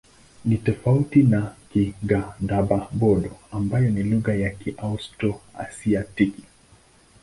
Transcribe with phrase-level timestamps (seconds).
[0.45, 6.43] Ni tofauti na Kigadaba-Bodo ambayo ni lugha ya Kiaustro-Asiatiki.